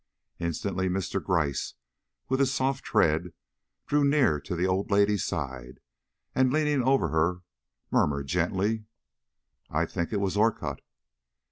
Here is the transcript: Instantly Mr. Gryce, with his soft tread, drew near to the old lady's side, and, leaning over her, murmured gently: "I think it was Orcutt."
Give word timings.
Instantly 0.39 0.89
Mr. 0.89 1.23
Gryce, 1.23 1.75
with 2.27 2.39
his 2.39 2.51
soft 2.51 2.83
tread, 2.83 3.33
drew 3.85 4.03
near 4.03 4.39
to 4.39 4.55
the 4.55 4.65
old 4.65 4.89
lady's 4.89 5.23
side, 5.23 5.79
and, 6.33 6.51
leaning 6.51 6.81
over 6.81 7.09
her, 7.09 7.41
murmured 7.91 8.25
gently: 8.25 8.85
"I 9.69 9.85
think 9.85 10.11
it 10.11 10.17
was 10.19 10.35
Orcutt." 10.35 10.81